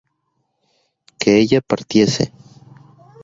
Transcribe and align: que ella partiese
que 1.19 1.37
ella 1.37 1.61
partiese 1.61 2.33